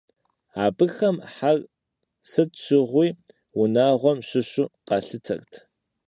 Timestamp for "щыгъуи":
2.63-3.09